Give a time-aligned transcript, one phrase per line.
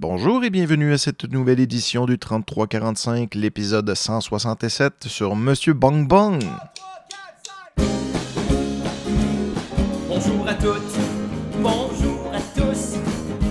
[0.00, 6.40] Bonjour et bienvenue à cette nouvelle édition du 3345, l'épisode 167 sur Monsieur Bong Bong.
[10.06, 10.98] Bonjour à toutes,
[11.60, 12.94] bonjour à tous.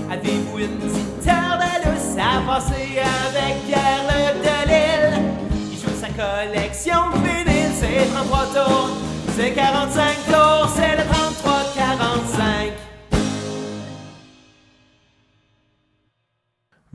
[0.10, 5.20] Avez-vous une petite heure de lousse à passer avec Pierre Le Delille?
[5.70, 8.90] Il joue sa collection de vinyles, c'est 33 tours,
[9.36, 11.04] c'est 45 tours, c'est le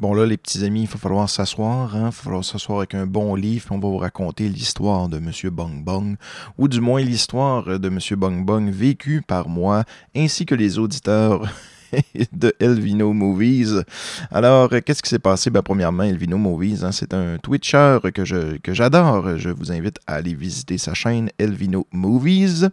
[0.03, 2.01] Bon là, les petits amis, il va falloir s'asseoir, hein?
[2.01, 5.21] il va falloir s'asseoir avec un bon livre, puis on va vous raconter l'histoire de
[5.21, 6.17] Monsieur Bong Bong,
[6.59, 9.85] ou du moins l'histoire de Monsieur Bong Bong vécue par moi,
[10.17, 11.49] ainsi que les auditeurs
[12.33, 13.83] de Elvino Movies.
[14.31, 15.51] Alors, euh, qu'est-ce qui s'est passé?
[15.51, 19.39] Ben, premièrement, Elvino Movies, hein, c'est un Twitcher que, je, que j'adore.
[19.39, 22.69] Je vous invite à aller visiter sa chaîne Elvino Movies.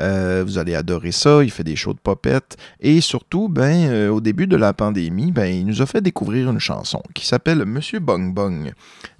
[0.00, 1.42] Euh, vous allez adorer ça.
[1.42, 2.56] Il fait des shows de popettes.
[2.80, 6.50] Et surtout, ben, euh, au début de la pandémie, ben, il nous a fait découvrir
[6.50, 8.72] une chanson qui s'appelle Monsieur Bong Bong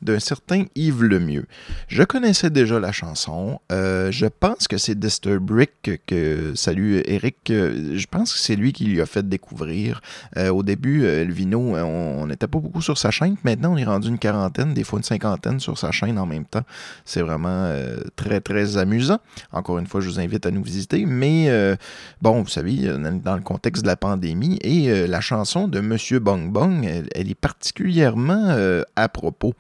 [0.03, 1.47] d'un certain Yves Lemieux.
[1.89, 3.61] Je connaissais déjà la chanson.
[3.71, 8.85] Euh, je pense que c'est Disturbrick que, salut Eric, je pense que c'est lui qui
[8.85, 10.01] lui a fait découvrir.
[10.37, 13.37] Euh, au début, euh, Elvino, on n'était pas beaucoup sur sa chaîne.
[13.45, 16.45] Maintenant, on est rendu une quarantaine, des fois une cinquantaine sur sa chaîne en même
[16.45, 16.65] temps.
[17.05, 17.73] C'est vraiment
[18.17, 19.19] très, très amusant.
[19.53, 21.07] Encore une fois, je vous invite à nous visiter.
[21.07, 21.77] Mais
[22.21, 22.77] bon, vous savez,
[23.25, 27.35] dans le contexte de la pandémie, et la chanson de Monsieur Bong Bong, elle est
[27.35, 28.57] particulièrement
[28.97, 29.55] à propos.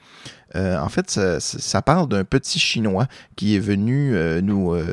[0.57, 4.85] Euh, en fait, ça, parle d'un petit Chinois qui est venu, euh, nous, euh,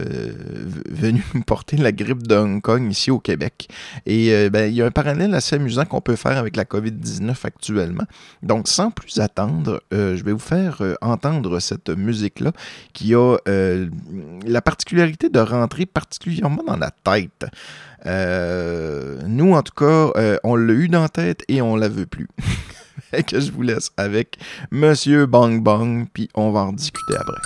[0.90, 3.68] venu porter la grippe de Hong Kong ici au Québec.
[4.06, 7.36] Et ben, il y a un parallèle assez amusant qu'on peut faire avec la COVID-19
[7.44, 8.06] actuellement.
[8.44, 12.52] Donc, sans plus attendre, je vais vous faire entendre cette musique-là
[12.94, 17.46] qui a la particularité de rentrer particulièrement dans la tête.
[19.28, 22.28] nous, en tout cas, on l'a eu dans la tête et on la veut plus.
[23.28, 24.38] que je vous laisse avec
[24.72, 27.42] Monsieur Bang Bang, puis on va en discuter après.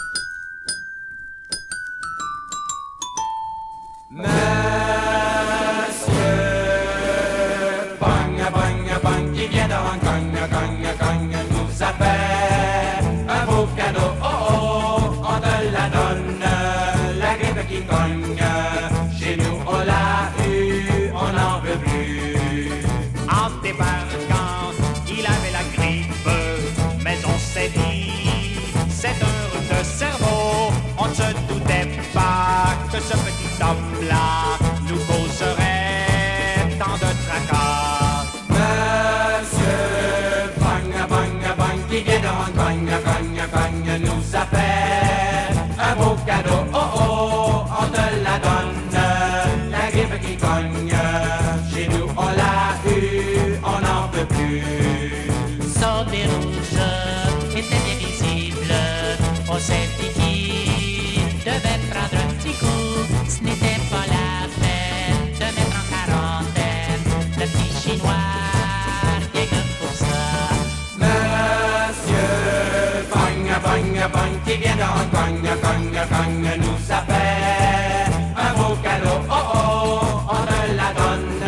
[74.45, 79.19] Qui vient de Hong Kong, Kong, Kong, nous appelle un beau cadeau.
[79.29, 81.41] Oh oh, on te la donne,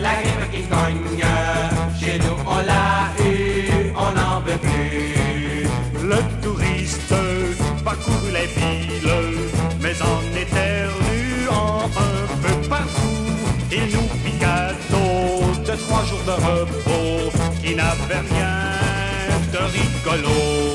[0.00, 1.26] la grippe qui cogne.
[1.98, 5.66] Chez nous, on l'a eu, on n'en veut plus.
[6.08, 7.14] Le touriste
[7.84, 13.26] parcourt les villes, mais en éternuant un peu partout.
[13.72, 14.72] Il nous piqua
[15.66, 17.32] de trois jours de repos
[17.62, 18.54] qui n'avaient rien
[19.52, 20.71] de rigolo.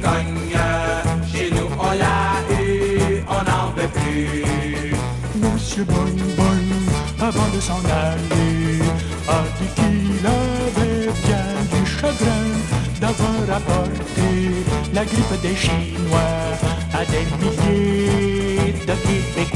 [0.00, 1.32] Qui.
[1.32, 4.94] Chez nous, on l'a eu, on n'en veut plus.
[5.36, 8.80] Monsieur Boing Boing, avant de s'en aller,
[9.28, 12.48] a dit qu'il avait bien du chagrin
[13.00, 14.30] d'avoir apporté
[14.92, 16.18] la grippe des Chinois
[16.94, 19.51] à des milliers de Québécois.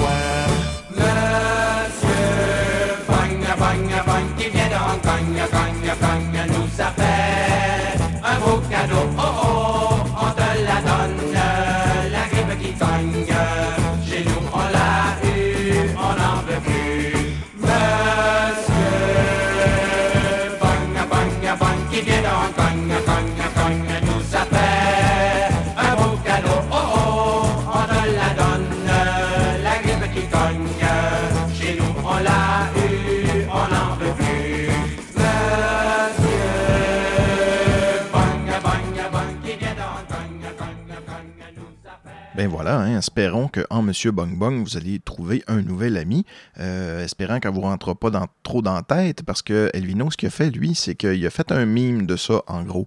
[42.47, 46.25] Ben voilà, hein, espérons qu'en Monsieur Bong Bong, vous allez trouver un nouvel ami.
[46.61, 50.29] Euh, espérant qu'elle vous rentre pas dans, trop dans tête, parce que Elvino, ce qu'il
[50.29, 52.87] a fait, lui, c'est qu'il a fait un mime de ça, en gros.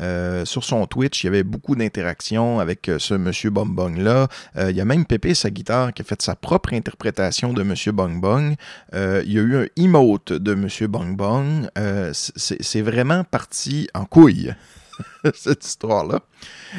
[0.00, 3.96] Euh, sur son Twitch, il y avait beaucoup d'interactions avec euh, ce Monsieur Bong Bong
[3.96, 4.26] là.
[4.56, 7.62] Euh, il y a même Pépé, sa guitare, qui a fait sa propre interprétation de
[7.62, 8.56] Monsieur Bong Bong.
[8.92, 11.68] Il y a eu un emote de Monsieur Bong Bong.
[12.12, 14.52] C'est vraiment parti en couille,
[15.34, 16.20] cette histoire-là.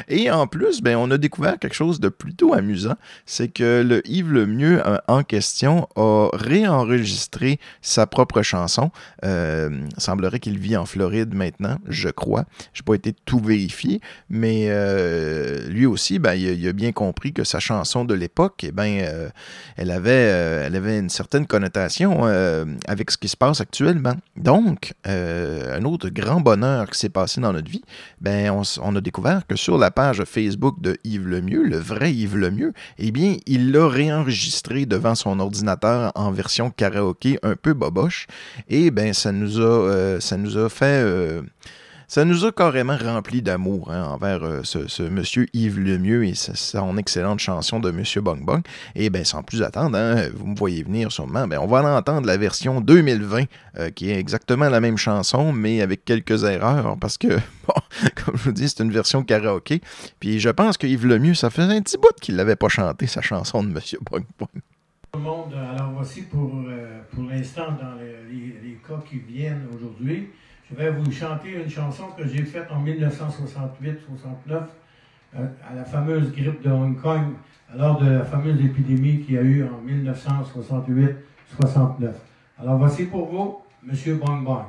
[0.08, 2.94] Et en plus, ben, on a découvert quelque chose de plutôt amusant,
[3.26, 8.90] c'est que le Yves Lemieux euh, en question a réenregistré sa propre chanson.
[9.24, 12.44] Euh, semblerait qu'il vit en Floride maintenant, je crois.
[12.72, 14.00] Je n'ai pas été tout vérifié,
[14.30, 18.62] mais euh, lui aussi, ben, il, a, il bien compris que sa chanson de l'époque,
[18.62, 19.32] eh ben,
[19.76, 22.24] elle, avait, elle avait une certaine connotation
[22.86, 24.14] avec ce qui se passe actuellement.
[24.36, 27.82] Donc, un autre grand bonheur qui s'est passé dans notre vie,
[28.20, 31.78] ben, on, s- on a découvert que sur la page Facebook de Yves Lemieux, le
[31.78, 37.56] vrai Yves Lemieux, eh bien, il l'a réenregistré devant son ordinateur en version karaoké un
[37.56, 38.26] peu boboche.
[38.68, 41.02] Et ben, ça nous a, euh, ça nous a fait.
[41.04, 41.42] euh,
[42.08, 46.96] ça nous a carrément rempli d'amour hein, envers euh, ce, monsieur Yves Lemieux et son
[46.96, 48.62] excellente chanson de Monsieur Bong Bong.
[48.94, 51.96] Et bien, sans plus attendre, hein, vous me voyez venir sûrement, ben, on va en
[51.98, 53.44] entendre la version 2020,
[53.78, 57.28] euh, qui est exactement la même chanson, mais avec quelques erreurs, parce que,
[57.68, 57.74] bon,
[58.24, 59.82] comme je vous dis, c'est une version karaoké.
[60.18, 63.06] Puis je pense que Yves Lemieux, ça faisait un petit bout qu'il l'avait pas chanté,
[63.06, 64.48] sa chanson de Monsieur Bong Bong.
[65.14, 70.28] Le monde, alors voici pour, euh, pour l'instant dans les- les cas qui viennent aujourd'hui.
[70.70, 74.66] Je vais vous chanter une chanson que j'ai faite en 1968-69
[75.36, 77.32] euh, à la fameuse grippe de Hong Kong,
[77.72, 79.80] alors de la fameuse épidémie qu'il y a eu en
[81.58, 82.12] 1968-69.
[82.60, 84.64] Alors voici pour vous, Monsieur Bong Bong.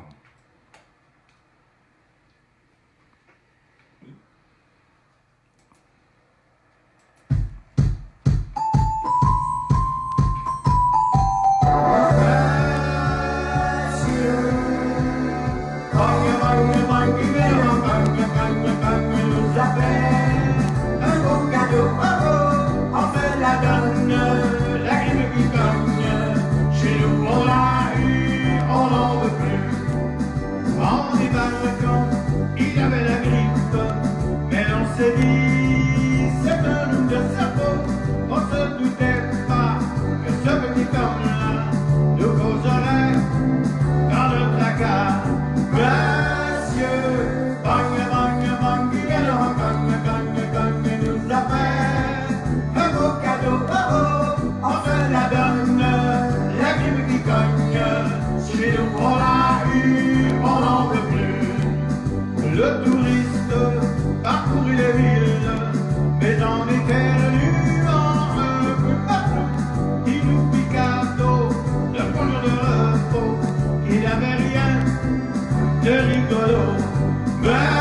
[77.41, 77.78] Monsieur,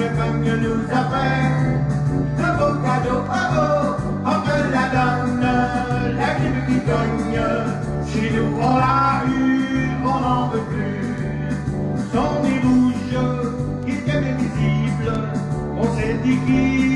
[0.00, 1.44] Kong, gang, gang, nous a fait
[2.42, 3.20] un beau cadeau,
[4.24, 5.46] on te la donne,
[6.16, 7.40] la grippe qui cogne,
[8.08, 11.52] chez nous on l'a eu, on n'en veut plus.
[12.14, 13.14] Son nez rouge,
[13.86, 15.08] il était invisible,
[15.76, 16.89] on s'est dit qu'il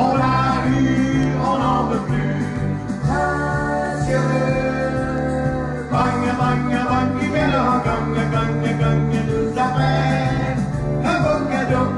[0.00, 2.44] On l'a eu, on n'en peut plus.
[5.90, 10.58] Bagne, bagne, Gang que gang gagne, gang gagne, nous appelle.
[11.04, 11.97] Un bon cadeau.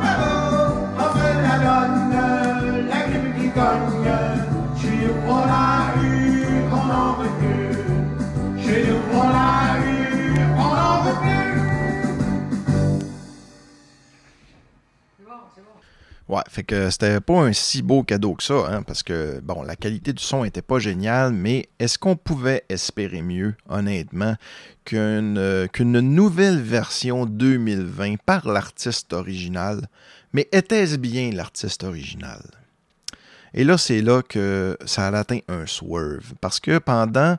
[16.30, 19.64] Ouais, fait que c'était pas un si beau cadeau que ça, hein, parce que, bon,
[19.64, 24.36] la qualité du son était pas géniale, mais est-ce qu'on pouvait espérer mieux, honnêtement,
[24.84, 29.88] qu'une euh, qu'une nouvelle version 2020 par l'artiste original?
[30.32, 32.42] Mais était-ce bien l'artiste original?
[33.52, 37.38] Et là, c'est là que ça a atteint un swerve, parce que pendant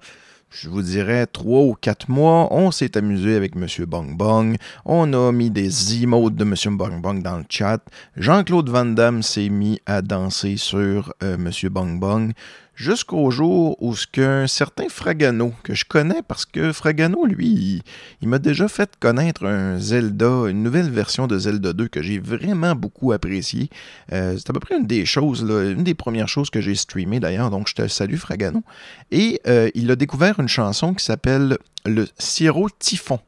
[0.52, 3.66] je vous dirais, trois ou quatre mois, on s'est amusé avec M.
[3.86, 4.58] Bong Bong.
[4.84, 6.78] On a mis des emotes de M.
[6.78, 7.80] Bong Bong dans le chat.
[8.18, 11.70] Jean-Claude Van Damme s'est mis à danser sur euh, M.
[11.70, 12.34] Bong Bong
[12.82, 17.84] jusqu'au jour où ce qu'un certain Fragano, que je connais parce que Fragano, lui,
[18.22, 22.18] il, m'a déjà fait connaître un Zelda, une nouvelle version de Zelda 2 que j'ai
[22.18, 23.70] vraiment beaucoup apprécié.
[24.12, 26.76] Euh, c'est à peu près une des choses, là, une des premières choses que j'ai
[26.76, 28.64] streamé d'ailleurs, donc je te salue Fragano.
[29.12, 33.20] Et euh, il a découvert une chanson qui s'appelle le Siro Typhon.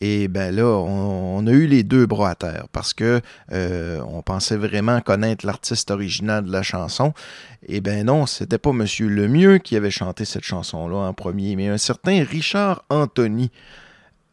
[0.00, 3.20] Et ben là, on, a eu les deux bras à terre parce que
[3.52, 7.12] euh, on pensait vraiment connaître l'artiste original de la chanson.
[7.66, 11.68] Et ben non, c'était pas Monsieur Lemieux qui avait chanté cette chanson-là en premier, mais
[11.68, 13.50] un certain Richard Anthony.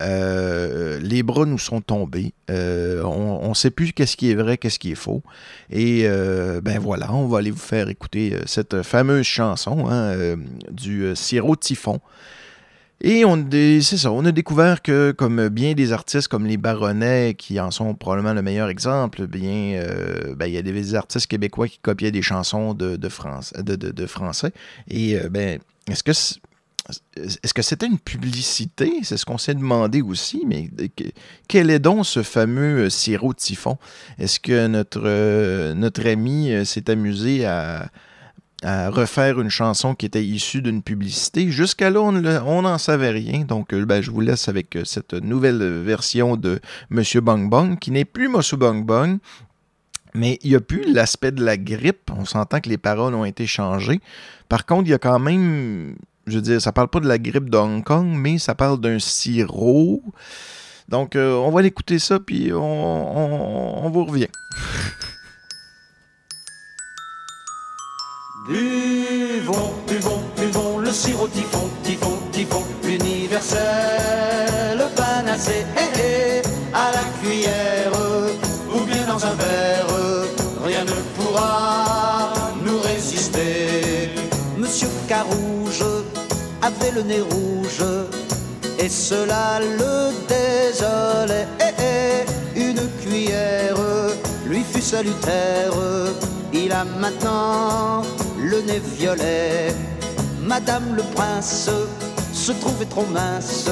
[0.01, 2.33] Euh, les bras nous sont tombés.
[2.49, 5.23] Euh, on ne sait plus qu'est-ce qui est vrai, qu'est-ce qui est faux.
[5.69, 10.35] Et euh, ben voilà, on va aller vous faire écouter cette fameuse chanson hein,
[10.69, 11.99] du euh, Siro Typhon.
[13.01, 17.35] Et on, c'est ça, on a découvert que, comme bien des artistes comme les Baronnets,
[17.37, 21.27] qui en sont probablement le meilleur exemple, bien, euh, ben, il y a des artistes
[21.27, 24.51] québécois qui copiaient des chansons de, de, France, de, de- de français.
[24.89, 25.59] Et euh, ben,
[25.89, 26.11] est-ce que
[27.17, 28.99] est-ce que c'était une publicité?
[29.01, 31.09] C'est ce qu'on s'est demandé aussi, mais de- que-
[31.47, 33.77] quel est donc ce fameux euh, sirop typhon?
[34.19, 37.89] Est-ce que notre, euh, notre ami s'est amusé à,
[38.65, 41.49] à refaire une chanson qui était issue d'une publicité?
[41.51, 43.45] Jusqu'à là, on n'en savait rien.
[43.45, 47.77] Donc, euh, ben, je vous laisse avec euh, cette nouvelle version de Monsieur Bong Bong,
[47.77, 49.19] qui n'est plus Monsieur Bong Bong,
[50.15, 52.09] mais il n'y a plus l'aspect de la grippe.
[52.17, 53.99] On s'entend que les paroles ont été changées.
[54.49, 55.95] Par contre, il y a quand même,
[56.25, 58.79] je veux dire, ça parle pas de la grippe de Hong Kong, mais ça parle
[58.79, 60.01] d'un sirop.
[60.89, 64.27] Donc, euh, on va l'écouter ça, puis on vous revient.
[68.47, 73.57] Buvons, buvons, buvons le sirop typhon, typhon, typhon, universel,
[74.95, 77.91] panacée, hé, hé, à la cuillère
[78.71, 79.87] ou bien dans un verre,
[80.63, 82.33] rien ne pourra
[82.63, 84.11] nous résister.
[84.59, 85.83] Monsieur Carouge
[86.61, 87.83] avait le nez rouge
[88.77, 91.47] et cela le désolait.
[91.61, 93.77] Eh, eh, une cuillère
[94.47, 95.73] lui fut salutaire.
[96.53, 98.03] Il a maintenant
[98.45, 99.73] le nez violet.
[100.41, 101.69] Madame le prince
[102.33, 103.69] se trouvait trop mince.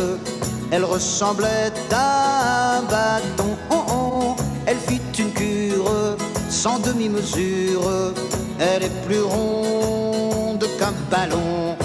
[0.71, 3.55] Elle ressemblait à un bâton.
[3.69, 4.35] Oh, oh.
[4.65, 6.17] Elle fit une cure
[6.49, 8.13] sans demi-mesure.
[8.59, 11.75] Elle est plus ronde qu'un ballon.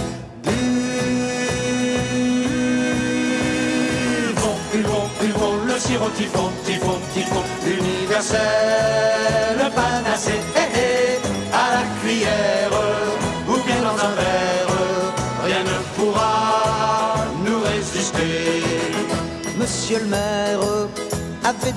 [0.45, 0.59] Buvons,
[4.73, 6.98] buvons, buvons le sirop typhon, typhon,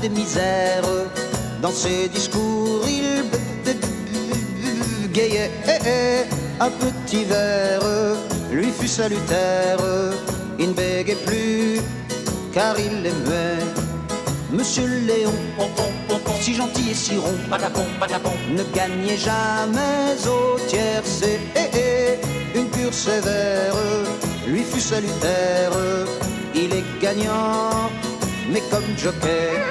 [0.01, 0.83] des misères,
[1.61, 3.23] dans ses discours il
[5.07, 6.25] bégayait, hé, hé,
[6.59, 7.81] un petit verre
[8.51, 9.79] lui fut salutaire,
[10.57, 11.81] il ne bégayait plus
[12.53, 13.63] car il l'aimait.
[14.51, 15.31] Monsieur Léon,
[16.41, 17.37] si gentil et si rond,
[18.49, 21.39] ne gagnait jamais au tiercé.
[21.55, 23.75] Eh, eh, une cure sévère
[24.47, 25.71] lui fut salutaire.
[26.53, 27.89] Il est gagnant,
[28.51, 29.65] mais comme joker.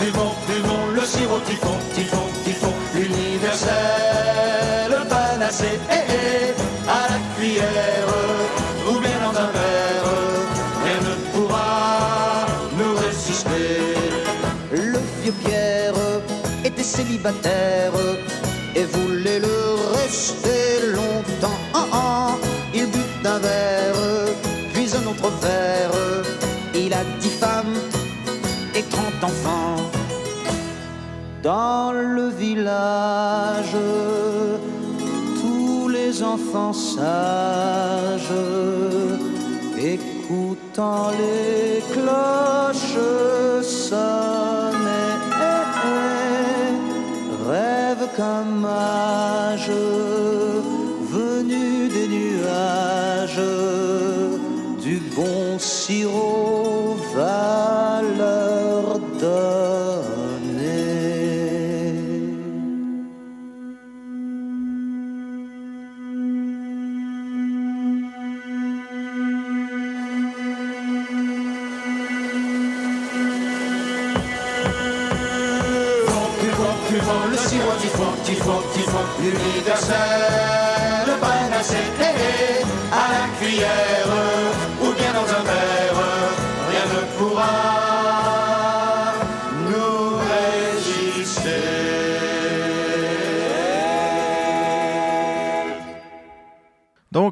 [0.00, 8.10] Buvons, buvons le sirop typhon, typhon, typhon, universel, panacée, eh, eh, à la cuillère
[8.88, 10.10] ou bien dans un verre,
[10.84, 12.46] rien ne pourra
[12.78, 13.68] nous résister.
[14.72, 15.94] Le vieux Pierre
[16.64, 17.92] était célibataire
[18.74, 19.58] et voulait le
[19.96, 20.57] rester
[31.54, 33.78] Dans le village,
[35.40, 38.34] tous les enfants sages,
[39.78, 43.00] écoutant les cloches
[43.62, 45.14] sonner,
[47.48, 49.72] rêvent qu'un mage
[51.16, 53.48] venu des nuages,
[54.82, 56.57] du bon sirop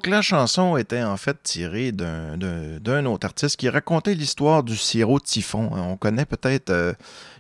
[0.07, 5.69] La chanson était en fait tirée d'un autre artiste qui racontait l'histoire du sirop typhon.
[5.73, 6.71] On connaît peut-être.
[6.71, 6.93] euh,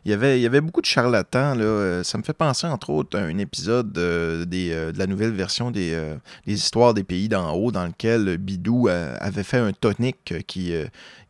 [0.06, 1.54] il, y avait, il y avait beaucoup de charlatans.
[1.56, 1.64] Là.
[1.64, 5.32] Euh, Ça me fait penser, entre autres, à un épisode euh, euh, de la nouvelle
[5.32, 6.00] version des,
[6.46, 10.72] des histoires des pays d'en haut, dans lequel Bidou avait fait un tonic euh, qui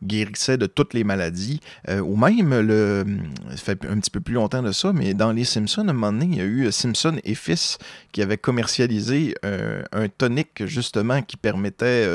[0.03, 1.59] guérissait de toutes les maladies.
[1.89, 3.03] Ou même, le,
[3.49, 5.93] ça fait un petit peu plus longtemps de ça, mais dans les Simpsons, à un
[5.93, 7.79] moment donné, il y a eu Simpson et Fils
[8.11, 12.07] qui avaient commercialisé un tonic, justement, qui permettait,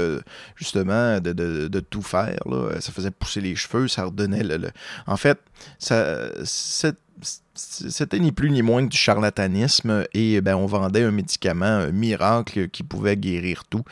[0.55, 2.39] justement, de, de- tout faire.
[2.47, 2.81] là.
[2.81, 4.71] Ça faisait pousser les cheveux, ça redonnait le...
[5.07, 5.39] En fait,
[5.81, 6.29] ça,
[7.55, 11.93] c'était ni plus ni moins que du charlatanisme et ben, on vendait un médicament un
[11.93, 13.83] miracle qui pouvait guérir tout.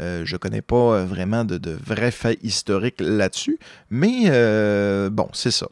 [0.00, 3.58] Euh, je connais pas vraiment de, vrais faits historiques là-dessus,
[3.90, 5.68] mais euh, bon, c'est ça.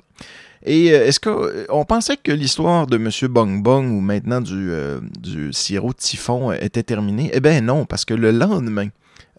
[0.65, 3.11] Et euh, est-ce qu'on pensait que l'histoire de M.
[3.31, 4.71] Bong Bong ou maintenant du,
[5.21, 7.31] du sirop typhon était terminée?
[7.33, 8.89] Eh bien non, parce que le lendemain,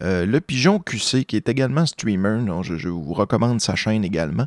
[0.04, 4.46] euh, le Pigeon QC, qui est également streamer, je, je vous recommande sa chaîne également,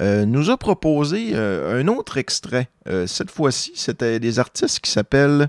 [0.00, 2.68] euh, nous a proposé euh, un autre extrait.
[3.06, 5.48] Cette fois-ci, c'était des artistes qui s'appellent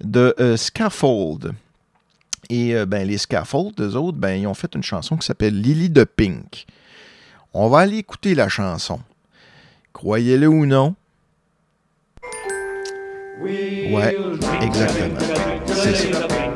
[0.00, 1.52] The Scaffold.
[2.48, 5.90] Et ben, les Scaffold, eux autres, ben, ils ont fait une chanson qui s'appelle Lily
[5.90, 6.66] de Pink.
[7.52, 9.00] On va aller écouter la chanson.
[9.92, 10.94] Croyez-le ou non.
[13.42, 14.16] Ouais,
[14.62, 15.18] exactement.
[15.66, 16.49] C'est ça.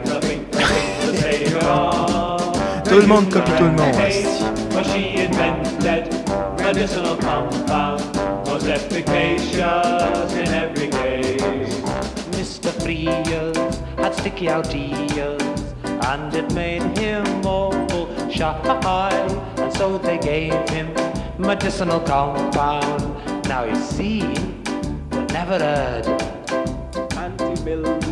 [2.94, 3.92] Tout le monde copie tout le monde.
[12.30, 12.70] Mr.
[12.80, 13.52] Friel
[13.98, 15.42] had sticky out ears,
[16.07, 18.54] and it made him awful shy.
[19.57, 20.94] And so they gave him
[21.37, 23.02] medicinal compound.
[23.48, 24.22] Now you see,
[25.11, 26.07] but never heard.
[27.16, 28.04] anti-milly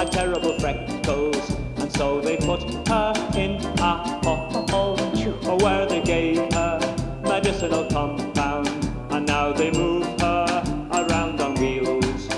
[0.00, 3.92] Had terrible freckles and so they put her in a
[4.24, 6.80] ho- home where they gave her
[7.22, 8.66] medicinal compound.
[9.10, 12.30] And now they move her around on wheels.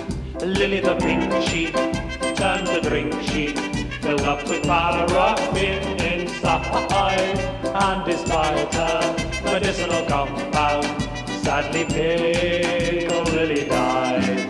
[0.43, 1.73] Lily the pink sheep
[2.35, 3.57] turned to drink sheet,
[4.03, 7.39] filled up with paraffin inside,
[7.77, 10.85] and despite her medicinal compound,
[11.45, 14.42] sadly pickle Lily died.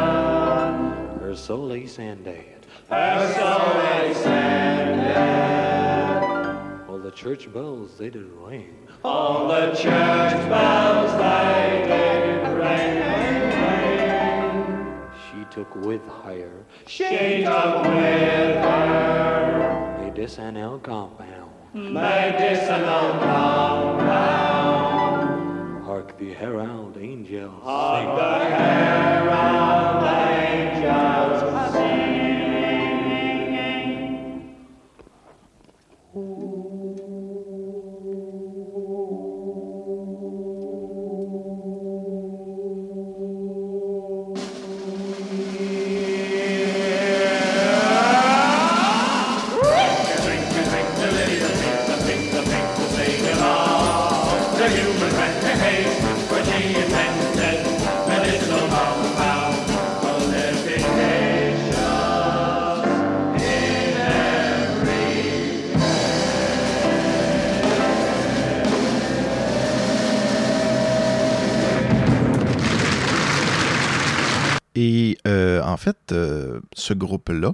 [1.19, 2.65] her soul lay sanded.
[2.89, 5.01] her soul send
[6.89, 8.87] All the church bells they did ring.
[9.03, 13.03] all the church bells they did ring.
[15.25, 21.51] She took with her She took with her medicinal compound.
[21.73, 24.96] medicinal compound.
[26.19, 28.15] The herald angels ah, sing.
[28.15, 29.86] the herald
[74.79, 77.53] Et euh, en fait, euh, ce groupe-là,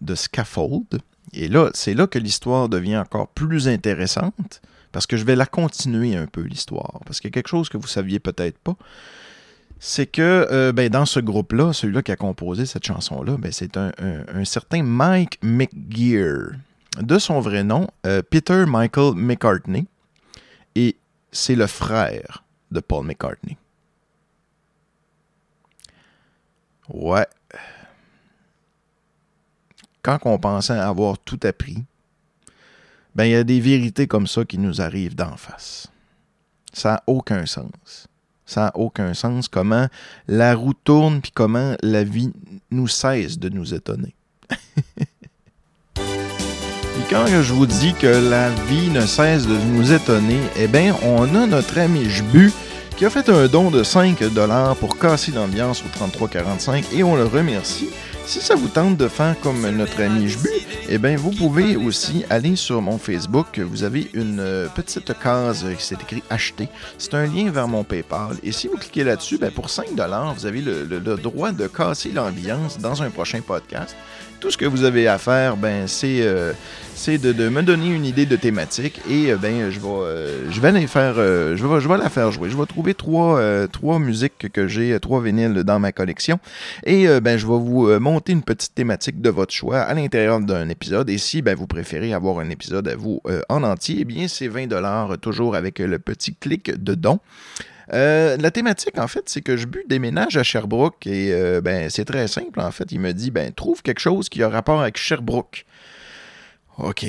[0.00, 1.00] de Scaffold,
[1.32, 4.62] et là, c'est là que l'histoire devient encore plus intéressante,
[4.92, 7.68] parce que je vais la continuer un peu, l'histoire, parce qu'il y a quelque chose
[7.68, 8.76] que vous saviez peut-être pas,
[9.80, 13.76] c'est que euh, ben, dans ce groupe-là, celui-là qui a composé cette chanson-là, ben, c'est
[13.76, 16.52] un, certain Mike McGear.
[17.00, 17.88] De son vrai nom,
[18.30, 19.88] Peter Michael McCartney.
[20.76, 20.94] Et
[21.32, 23.56] c'est le frère de Paul McCartney.
[26.88, 27.26] Ouais.
[30.02, 31.82] Quand on pensait avoir tout appris,
[33.14, 35.88] ben il y a des vérités comme ça qui nous arrivent d'en face.
[36.72, 38.08] Ça n'a aucun sens.
[38.44, 39.88] Ça n'a aucun sens comment
[40.28, 42.32] la roue tourne puis comment la vie
[42.70, 44.14] nous cesse de nous étonner.
[45.94, 50.94] Puis quand je vous dis que la vie ne cesse de nous étonner, eh bien,
[51.02, 52.52] on a notre ami Jbu
[52.96, 54.22] qui a fait un don de 5
[54.78, 57.88] pour casser l'ambiance au 3345 et on le remercie.
[58.26, 60.48] Si ça vous tente de faire comme notre ami Jbu,
[60.88, 63.58] eh bien, vous pouvez aussi aller sur mon Facebook.
[63.58, 66.68] Vous avez une euh, petite case qui s'est écrit Acheter.
[66.96, 68.36] C'est un lien vers mon PayPal.
[68.42, 69.88] Et si vous cliquez là-dessus, ben, pour 5
[70.36, 73.96] vous avez le, droit de casser l'ambiance dans un prochain podcast.
[74.44, 76.52] Tout ce que vous avez à faire, ben, c'est euh,
[77.06, 81.66] de, me donner une idée de thématique et euh, ben, je vais, euh, faire, je
[81.66, 82.50] vais, je vais la faire jouer.
[82.50, 86.38] Je vais trouver trois, trois musiques que j'ai, trois vinyles dans ma collection
[86.84, 90.68] et ben, je vais vous monter une petite thématique de votre choix à l'intérieur d'un
[90.68, 91.08] épisode.
[91.08, 94.48] Et si ben, vous préférez avoir un épisode à vous en entier, eh bien, c'est
[94.48, 97.18] 20 dollars toujours avec le petit clic de don.
[97.92, 101.90] Euh, la thématique, en fait, c'est que je bu déménage à Sherbrooke et euh, ben,
[101.90, 102.90] c'est très simple, en fait.
[102.92, 105.66] Il me dit, ben, trouve quelque chose qui a rapport avec Sherbrooke.
[106.78, 107.04] OK.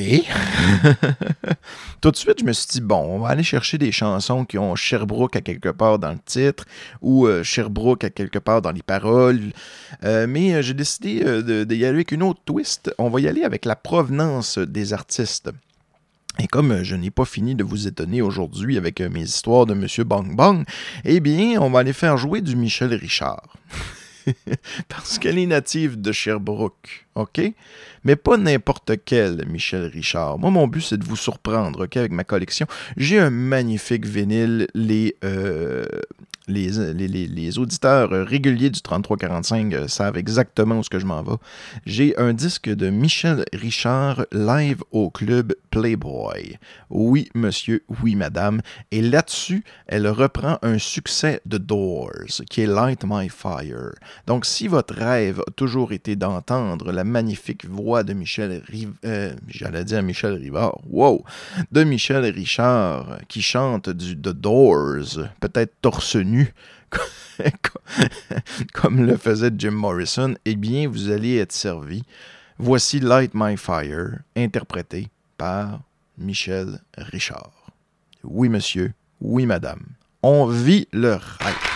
[2.01, 4.59] Tout de suite, je me suis dit, bon, on va aller chercher des chansons qui
[4.59, 6.65] ont Sherbrooke à quelque part dans le titre
[7.01, 9.39] ou euh, Sherbrooke à quelque part dans les paroles.
[10.03, 12.93] Mais j'ai décidé d'y aller avec une autre twist.
[12.99, 15.49] On va y aller avec la provenance des artistes.
[16.39, 19.65] Et comme euh, je n'ai pas fini de vous étonner aujourd'hui avec euh, mes histoires
[19.65, 20.65] de Monsieur Bang Bang,
[21.03, 23.55] eh bien, on va aller faire jouer du Michel Richard.
[24.89, 27.41] Parce qu'elle est native de Sherbrooke, OK?
[28.03, 30.37] Mais pas n'importe quel Michel Richard.
[30.39, 32.67] Moi, mon but, c'est de vous surprendre, OK, avec ma collection.
[32.97, 34.67] J'ai un magnifique vinyle.
[34.73, 35.85] Les, euh,
[36.47, 41.23] les, les, les- auditeurs réguliers du 3345 euh, savent exactement où ce que je m'en
[41.23, 41.35] vais.
[41.85, 46.57] J'ai un disque de Michel Richard live au club Playboy.
[46.89, 48.61] Oui, monsieur, oui, madame.
[48.91, 53.93] Et là-dessus, elle reprend un succès de Doors, qui est Light My Fire.
[54.27, 58.91] Donc, si votre rêve a toujours été d'entendre la magnifique voix de Michel Riv...
[59.05, 61.23] euh, j'allais dire Michel Rivard, wow,
[61.71, 66.34] de Michel Richard, qui chante du The Doors, peut-être torse nu,
[68.73, 72.03] comme le faisait Jim Morrison, eh bien, vous allez être servi.
[72.57, 75.81] Voici Light My Fire, interprété par
[76.17, 77.51] Michel Richard.
[78.23, 79.83] Oui, monsieur, oui, madame.
[80.23, 81.74] On vit le rêve.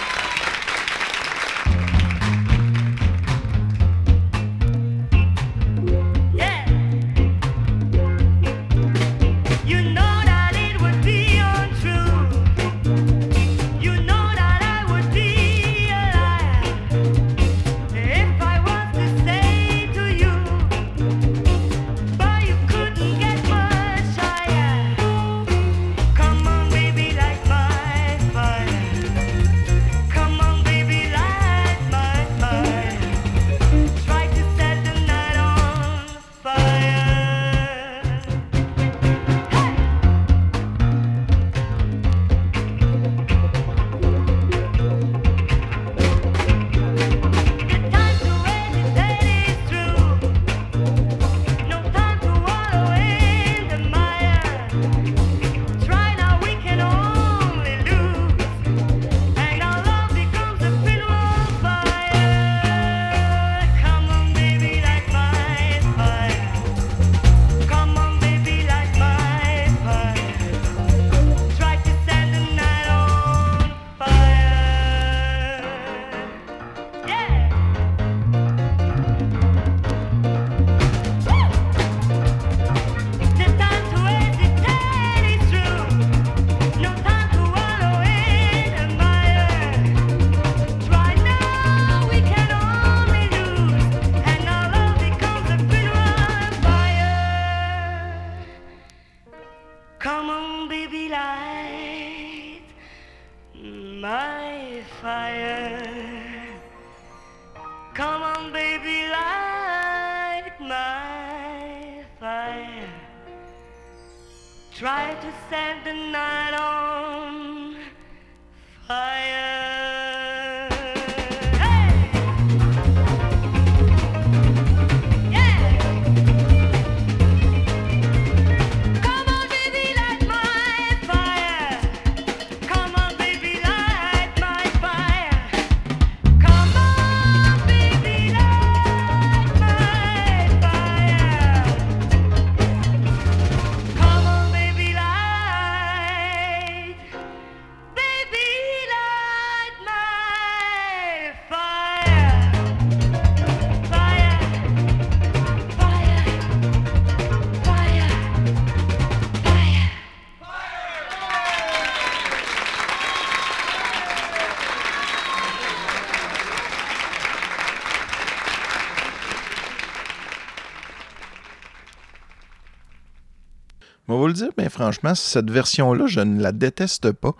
[174.80, 177.36] Franchement, cette version-là, je ne la déteste pas.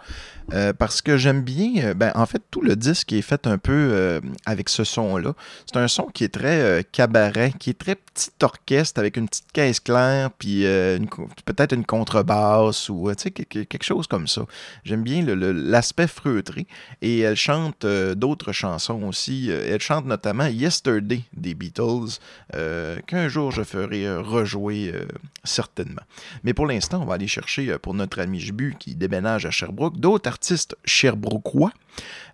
[0.54, 3.58] Euh, parce que j'aime bien, euh, ben, en fait, tout le disque est fait un
[3.58, 5.34] peu euh, avec ce son-là.
[5.66, 9.52] C'est un son qui est très cabaret, qui est très petit orchestre avec une petite
[9.52, 10.64] caisse claire, puis
[11.46, 14.44] peut-être une contrebasse ou quelque, chose comme ça.
[14.84, 16.68] J'aime bien l'aspect feutré.
[17.02, 19.50] Et elle chante d'autres chansons aussi.
[19.50, 22.20] Elle chante notamment Yesterday des Beatles,
[23.08, 24.94] qu'un jour je ferai rejouer
[25.44, 26.02] certainement.
[26.44, 30.00] Mais pour l'instant, on va aller chercher pour notre ami Jbu qui déménage à Sherbrooke
[30.00, 31.72] d'autres artistes sherbrookois.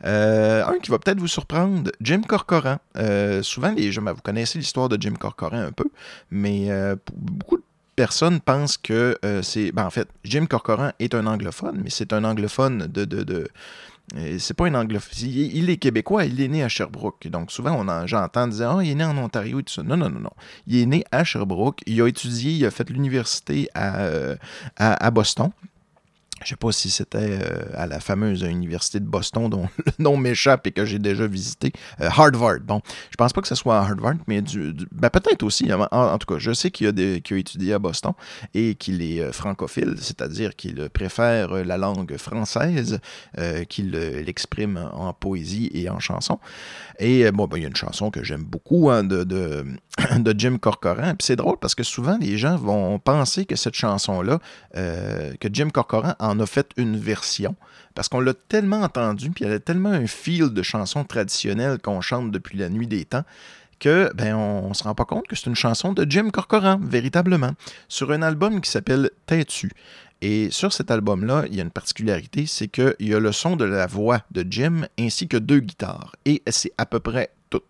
[0.06, 2.78] Euh, un qui va peut-être vous surprendre, Jim Corcoran.
[2.98, 5.86] Euh, souvent, les ben, vous connaissez l'histoire de Jim Corcoran un peu,
[6.30, 7.63] mais euh, beaucoup de
[7.96, 9.72] personnes pensent que c'est.
[9.72, 13.06] ben, en fait, Jim Corcoran est un anglophone, mais c'est un anglophone de.
[13.06, 13.48] de,
[14.38, 15.12] c'est pas un anglophone.
[15.28, 17.28] Il, est québécois, il est né à Sherbrooke.
[17.30, 19.82] Donc souvent, on en- j'entends dire Ah, il est né en Ontario et tout ça.
[19.82, 20.34] Non, non, non, non.
[20.68, 21.82] Il est né à Sherbrooke.
[21.88, 25.50] Il a étudié, il a fait l'université à Boston.
[26.46, 30.16] Je sais pas si c'était euh, à la fameuse université de Boston dont le nom
[30.16, 31.74] m'échappe et que j'ai déjà visité.
[32.02, 32.60] Euh, Harvard.
[32.62, 34.44] Bon, je pense pas que ce soit à Harvard, mais
[34.92, 35.72] ben, peut-être aussi.
[35.74, 38.14] En, tout cas, je sais qu'il a, a étudié à Boston
[38.54, 43.00] et qu'il est euh, francophile, c'est-à-dire qu'il préfère la langue française,
[43.70, 46.40] qu'il l'exprime en poésie et en chanson.
[47.00, 49.66] Et bon, ben, il y a une chanson que j'aime beaucoup hein, de,
[50.38, 51.16] Jim Corcoran.
[51.16, 54.40] Puis c'est drôle parce que souvent les gens vont penser que cette chanson-là,
[54.74, 57.56] que Jim Corcoran en a fait une version.
[57.93, 62.02] Parce qu'on l'a tellement entendu, puis elle a tellement un feel de chanson traditionnelle qu'on
[62.02, 63.24] chante depuis la nuit des temps
[63.80, 67.52] que ben on, se rend pas compte que c'est une chanson de Jim Corcoran, véritablement,
[67.88, 69.71] sur un album qui s'appelle Têtu.
[70.21, 73.56] Et sur cet album-là, il y a une particularité, c'est qu'il y a le son
[73.58, 76.15] de la voix de Jim ainsi que deux guitares.
[76.26, 77.62] Et c'est à peu près tout.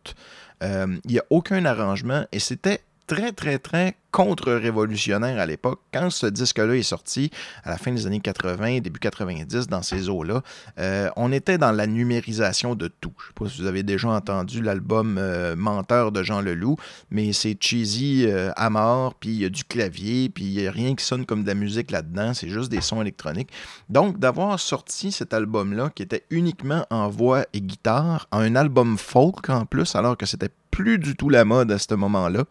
[0.64, 5.82] Euh, il n'y a aucun arrangement et c'était très, très, très contre-révolutionnaire à l'époque.
[5.94, 7.32] Quand ce disque-là est sorti,
[7.66, 10.42] à la fin des années 80, début 90, dans ces eaux-là,
[10.80, 13.12] euh, on était dans la numérisation de tout.
[13.18, 16.78] Je ne sais pas si vous avez déjà entendu l'album euh, Menteur de Jean Leloup,
[17.12, 20.66] mais c'est cheesy euh, à mort, puis il y a du clavier, puis il n'y
[20.66, 23.50] a rien qui sonne comme de la musique là-dedans, c'est juste des sons électroniques.
[23.90, 29.50] Donc, d'avoir sorti cet album-là, qui était uniquement en voix et guitare, un album folk
[29.50, 32.44] en plus, alors que c'était plus du tout la mode à ce moment-là.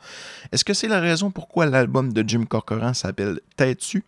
[0.51, 4.03] Est-ce que c'est la raison pourquoi l'album de Jim Corcoran s'appelle Têtu?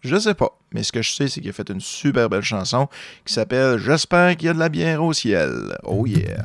[0.00, 2.42] Je sais pas, mais ce que je sais, c'est qu'il a fait une super belle
[2.42, 2.88] chanson
[3.24, 5.78] qui s'appelle J'espère qu'il y a de la bière au ciel.
[5.84, 6.44] Oh yeah!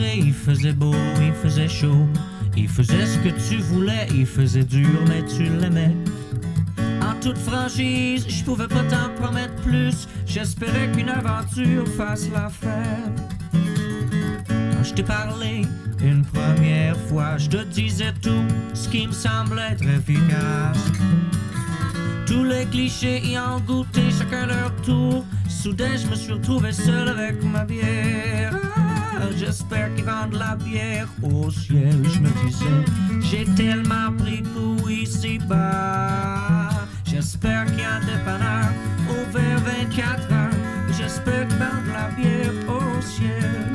[0.00, 2.06] Il faisait beau, il faisait chaud.
[2.56, 5.94] Il faisait ce que tu voulais, il faisait dur, mais tu l'aimais.
[7.02, 10.08] En toute franchise, je pouvais pas t'en promettre plus.
[10.26, 13.12] J'espérais qu'une aventure fasse l'affaire.
[14.48, 15.62] Quand je t'ai parlé
[16.02, 20.92] une première fois, je te disais tout ce qui me semblait être efficace.
[22.26, 25.24] Tous les clichés y ont goûté chacun leur tour.
[25.48, 28.67] Soudain, je me suis retrouvé seul avec ma bière.
[29.36, 31.96] J'espère qu'ils vendent la bière au ciel.
[32.04, 32.84] Je me disais,
[33.20, 36.70] j'ai tellement pris goût ici-bas.
[37.04, 38.70] J'espère qu'il y a un dépanneur
[39.08, 40.50] ouvert 24 heures.
[40.96, 43.67] J'espère qu'ils vendent la bière au ciel.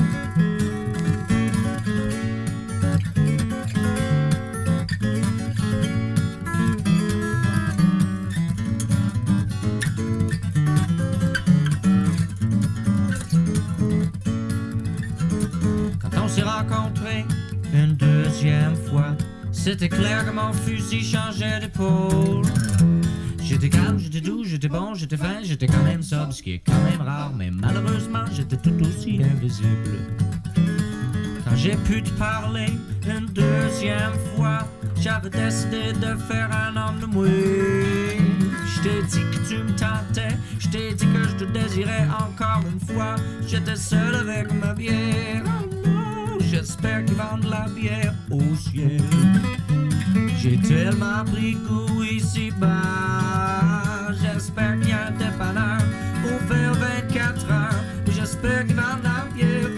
[18.43, 19.15] Deuxième fois,
[19.53, 22.45] c'était clair que mon fusil changeait d'épaule.
[23.41, 26.59] J'étais calme, j'étais doux, j'étais bon, j'étais fin, j'étais quand même sobre, ce qui est
[26.59, 29.97] quand même rare, mais malheureusement j'étais tout aussi invisible.
[31.45, 32.67] Quand j'ai pu te parler
[33.07, 34.67] une deuxième fois,
[34.99, 37.27] j'avais décidé de faire un homme de moi.
[37.27, 42.93] Je t'ai dit que tu me tentais, je dit que je te désirais encore une
[42.93, 43.15] fois.
[43.47, 45.43] J'étais seul avec ma bière.
[46.53, 49.01] J'espère qu'ils vendent la bière au ciel.
[50.37, 52.69] J'ai tellement pris goût ici-bas.
[54.21, 55.81] J'espère qu'il y a un dépanneur
[56.23, 57.83] ouvert 24 heures.
[58.11, 59.72] J'espère qu'ils vendent la bière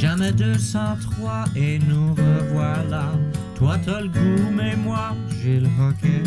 [0.00, 3.12] Jamais 203 et nous revoilà.
[3.54, 6.22] Toi t'as le goût, mais moi j'ai le hockey.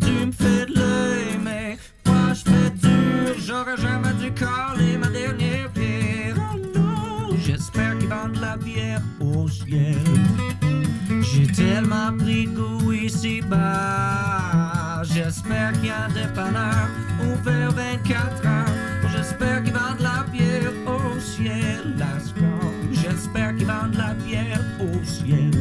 [0.00, 3.34] Tu me fais de l'œil, mais moi je fais dur.
[3.38, 6.36] J'aurais jamais dû caler ma dernière pierre.
[6.38, 9.98] Oh non, j'espère qu'ils vendent la bière au ciel.
[11.20, 15.02] J'ai tellement pris goût ici bas.
[15.02, 16.88] J'espère qu'il y a un dépanneur
[17.20, 18.64] ouvert 24 heures.
[19.14, 19.73] J'espère qu'ils
[21.24, 21.94] ciel.
[21.96, 22.70] Lascar.
[22.92, 25.53] J'espère qu'ils vendent la bière au ciel.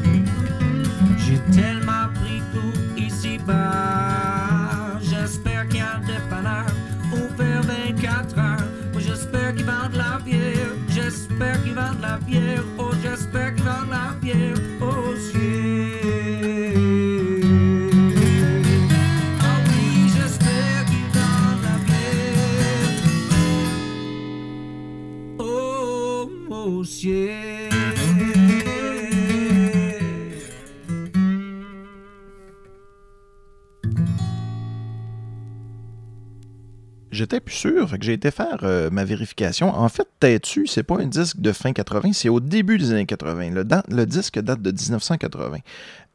[37.13, 39.69] J'étais plus sûr, que j'ai été faire euh, ma vérification.
[39.69, 43.05] En fait, Têtu, c'est pas un disque de fin 80, c'est au début des années
[43.05, 43.51] 80.
[43.51, 45.57] Le, disque date de 1980.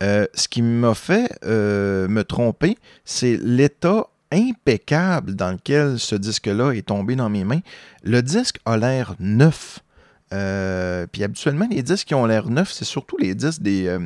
[0.02, 6.72] Euh, ce qui m'a fait euh, me tromper, c'est l'état impeccable dans lequel ce disque-là
[6.72, 7.60] est tombé dans mes mains.
[8.02, 9.78] Le disque a l'air neuf.
[10.30, 13.96] Puis habituellement, les disques qui ont l'air neufs, c'est surtout les disques des.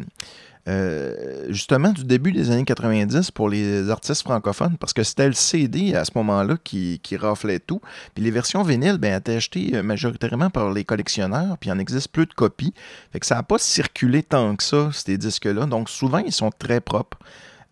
[0.69, 5.33] Euh, justement du début des années 90 pour les artistes francophones, parce que c'était le
[5.33, 7.81] CD à ce moment-là qui, qui raflait tout.
[8.15, 11.79] Puis les versions vinyles ben, étaient achetées euh, majoritairement par les collectionneurs, puis il en
[11.79, 12.75] existe plus de copies.
[13.13, 15.67] Fait que ça n'a pas circulé tant que ça, ces disques-là.
[15.67, 17.19] Donc souvent, ils sont très propres.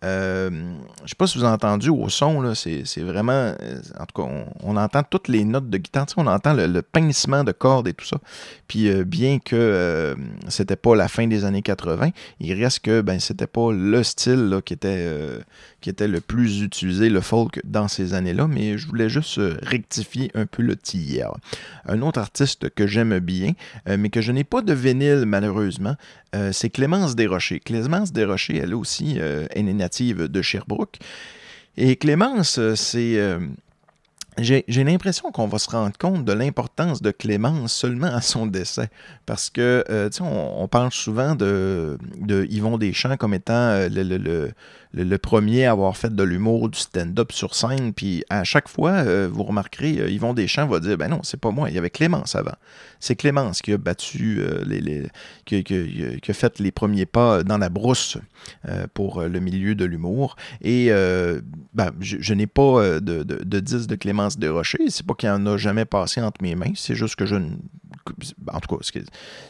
[0.03, 0.49] Euh,
[1.03, 3.31] je sais pas si vous avez entendu au son, c'est, vraiment.
[3.61, 6.81] euh, En tout cas, on, on entend toutes les notes de guitare, on entend le,
[6.81, 8.17] pincement de cordes et tout ça.
[8.67, 10.15] Puis euh, bien que euh,
[10.47, 12.09] c'était pas la fin des années 80,
[12.39, 15.07] il reste que ben c'était pas le style là, qui était
[15.81, 19.57] qui était le plus utilisé, le folk, dans ces années-là, mais je voulais juste euh,
[19.63, 21.31] rectifier un peu le tir.
[21.85, 23.53] Un autre artiste que j'aime bien,
[23.89, 25.95] euh, mais que je n'ai pas de vinyle malheureusement,
[26.35, 27.59] euh, c'est Clémence Desrochers.
[27.59, 30.99] Clémence Desrochers, elle aussi, elle est native de Sherbrooke.
[31.77, 33.37] Et Clémence, c'est...
[34.37, 38.89] j'ai l'impression qu'on va se rendre compte de l'importance de Clémence seulement à son décès.
[39.25, 41.97] Parce que, tu sais, on, parle souvent de,
[42.49, 44.51] Yvon Deschamps comme étant le-
[44.93, 47.93] le- premier à avoir fait de l'humour, du stand-up sur scène.
[47.93, 51.39] Puis à chaque fois, euh, vous remarquerez, euh, Yvon Deschamps va dire Ben non, c'est
[51.39, 52.55] pas moi, il y avait Clémence avant.
[52.99, 55.07] C'est Clémence qui a battu, euh, les,
[55.45, 55.55] qui,
[56.27, 58.17] a fait les premiers pas dans la brousse
[58.67, 60.35] euh, pour le milieu de l'humour.
[60.61, 60.89] Et
[61.73, 64.89] ben, je, n'ai pas de, de, de disque de Clémence Desrochers.
[64.89, 66.73] C'est pas qu'il en a jamais passé entre mes mains.
[66.75, 67.49] C'est juste que je ne.
[68.51, 68.83] En tout cas,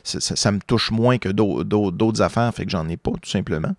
[0.03, 3.29] ça, me touche moins que d'au- d'au- d'autres affaires, fait que j'en ai pas, tout
[3.29, 3.73] simplement.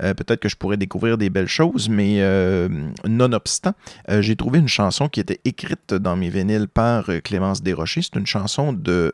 [0.00, 2.68] Peut-être que je pourrais découvrir des belles choses, mais euh,
[3.04, 3.74] nonobstant,
[4.10, 8.02] euh, j'ai trouvé une chanson qui était écrite dans mes vinyles par euh, Clémence Desrochers.
[8.02, 9.12] C'est une chanson de.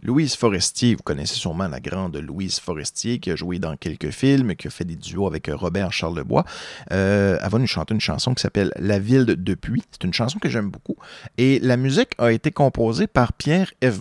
[0.00, 4.54] Louise Forestier, vous connaissez sûrement la grande Louise Forestier qui a joué dans quelques films,
[4.54, 6.44] qui a fait des duos avec Robert Charlebois.
[6.92, 9.82] Euh, elle va nous chanter une chanson qui s'appelle La ville de Depuis.
[9.90, 10.96] C'est une chanson que j'aime beaucoup.
[11.36, 14.00] Et la musique a été composée par Pierre F.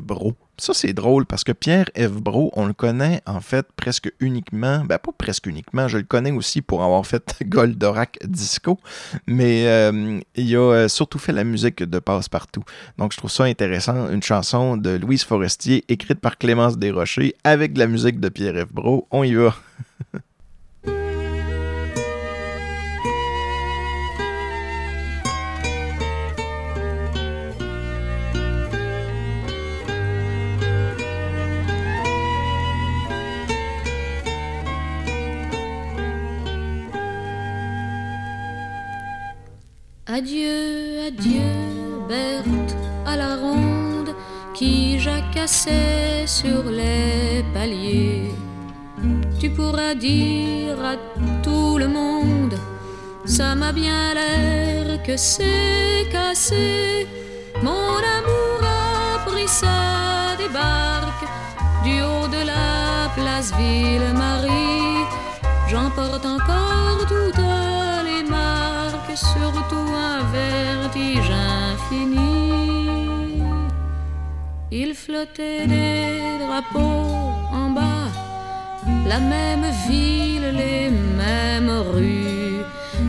[0.60, 2.10] Ça, c'est drôle parce que Pierre F.
[2.10, 6.32] Bro, on le connaît en fait presque uniquement, ben pas presque uniquement, je le connais
[6.32, 8.80] aussi pour avoir fait Goldorak Disco,
[9.28, 12.64] mais euh, il a euh, surtout fait la musique de Passe-Partout.
[12.97, 14.10] Donc, je trouve ça intéressant.
[14.10, 18.66] Une chanson de Louise Forestier écrite par Clémence Desrochers avec de la musique de Pierre
[18.68, 18.74] F.
[18.74, 19.08] Bro.
[19.12, 19.55] On y va.
[40.18, 41.51] Adieu, adieu,
[42.09, 44.15] Berthe à la ronde
[44.55, 48.32] qui jacassait sur les paliers.
[49.39, 50.95] Tu pourras dire à
[51.43, 52.55] tout le monde,
[53.26, 57.05] ça m'a bien l'air que c'est cassé.
[57.61, 61.28] Mon amour a pris sa débarque
[61.84, 65.05] du haut de la place Ville-Marie.
[65.70, 67.46] J'emporte encore marques,
[69.18, 73.41] surtout un vertige infini.
[74.72, 77.05] Il flottait des drapeaux
[77.51, 78.09] en bas,
[79.07, 82.61] la même ville, les mêmes rues.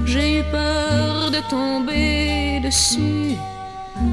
[0.07, 3.37] J'ai eu peur de tomber dessus,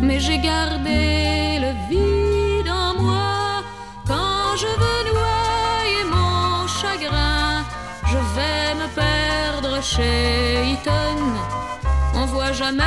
[0.01, 3.63] mais j'ai gardé le vide en moi
[4.05, 7.63] quand je veux noyer mon chagrin.
[8.11, 11.19] Je vais me perdre chez Eton
[12.35, 12.83] on voit jamais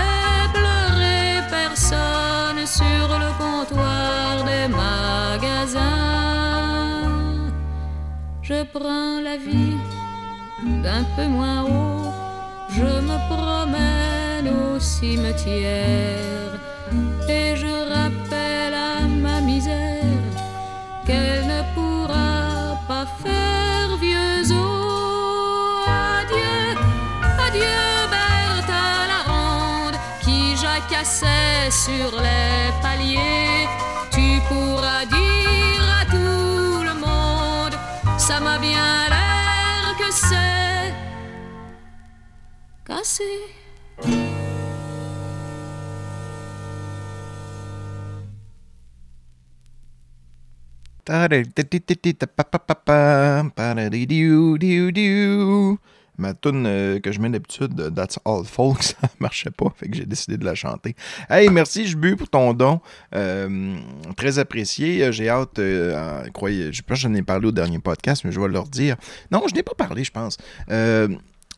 [0.52, 5.80] pleurer personne sur le comptoir des magasins.
[8.42, 9.76] Je prends la vie
[10.82, 12.12] d'un peu moins haut,
[12.70, 16.52] je me promène au cimetière
[17.28, 17.77] et je
[31.70, 33.66] sur les paliers.
[34.10, 37.74] Tu pourras dire à tout le monde,
[38.18, 40.94] ça m'a bien l'air que c'est
[42.84, 43.24] cassé.
[56.18, 59.88] Ma tune euh, que je mets d'habitude, euh, That's All Folks, ça marchait pas, fait
[59.88, 60.96] que j'ai décidé de la chanter.
[61.30, 62.80] Hey, merci Jbu pour ton don,
[63.14, 63.76] Euh,
[64.16, 65.12] très apprécié.
[65.12, 68.40] J'ai hâte, euh, croyez, je pas si j'en ai parlé au dernier podcast, mais je
[68.40, 68.96] vais leur dire.
[69.30, 70.36] Non, je n'ai pas parlé, je pense.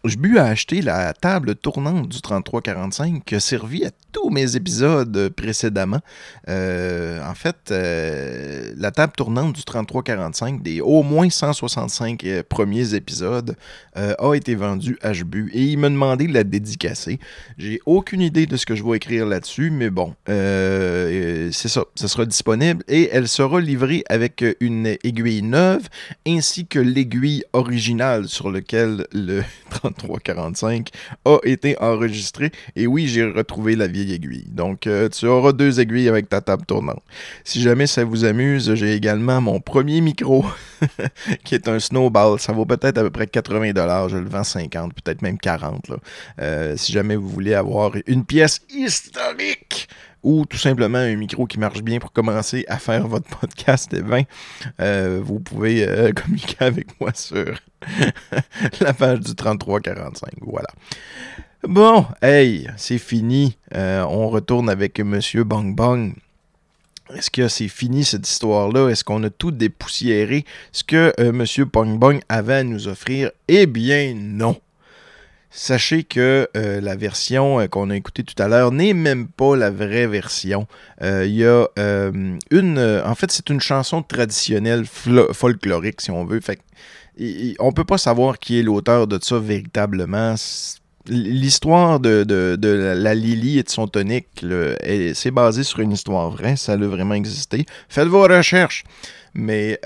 [0.05, 4.57] Euh, Jbu a acheté la table tournante du 3345 qui a servi à tous mes
[4.57, 6.01] épisodes précédemment.
[6.49, 12.95] Euh, en fait, euh, la table tournante du 3345 des au moins 165 euh, premiers
[12.95, 13.57] épisodes
[13.95, 17.19] a été vendue à Jbu et il m'a demandé de la dédicacer.
[17.59, 22.09] J'ai aucune idée de ce que je vais écrire là-dessus, mais bon, c'est ça, ça
[22.09, 25.89] sera disponible et elle sera livrée avec une aiguille neuve
[26.27, 29.43] ainsi que l'aiguille originale sur laquelle le
[29.95, 30.89] 3345
[31.25, 32.51] a été enregistré.
[32.77, 34.45] Et oui, j'ai retrouvé la vieille aiguille.
[34.49, 37.03] Donc, euh, tu auras deux aiguilles avec ta table tournante.
[37.45, 40.45] Si jamais ça vous amuse, j'ai également mon premier micro
[41.45, 42.39] qui est un snowball.
[42.39, 45.89] Ça vaut peut-être à peu près 80 Je le vends 50, peut-être même 40.
[45.89, 45.97] là.
[46.41, 49.89] Euh, si jamais vous voulez avoir une pièce historique
[50.23, 54.03] ou tout simplement un micro qui marche bien pour commencer à faire votre podcast, eh
[54.03, 54.25] bien,
[54.81, 57.55] euh, vous pouvez euh, communiquer avec moi sur
[58.81, 60.31] la page du 3345.
[60.43, 60.69] Voilà.
[61.63, 63.57] Bon, hey, c'est fini.
[63.75, 66.15] Euh, on retourne avec Monsieur Bang Bang.
[67.15, 68.89] Est-ce que c'est fini cette histoire-là?
[68.89, 70.45] Est-ce qu'on a tout dépoussiéré?
[70.73, 71.45] Ce que euh, M.
[71.71, 73.31] Bang Bang avait à nous offrir?
[73.49, 74.61] Eh bien non.
[75.53, 79.57] Sachez que euh, la version euh, qu'on a écoutée tout à l'heure n'est même pas
[79.57, 80.69] la vraie version.
[81.03, 81.67] Euh, Il y a
[82.51, 83.03] une...
[83.05, 86.41] en fait, c'est une chanson traditionnelle folklorique, si on veut.
[86.41, 86.61] Fait
[87.59, 90.37] on peut pas savoir qui est l'auteur de ça véritablement.
[91.07, 92.25] L'histoire de,
[92.63, 94.29] la, Lily et de son tonique,
[95.15, 97.67] c'est basé sur une histoire vraie, ça a vraiment existé.
[97.89, 98.85] Faites vos recherches.
[99.35, 99.81] Mais